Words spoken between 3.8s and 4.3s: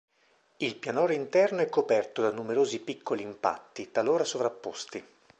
talora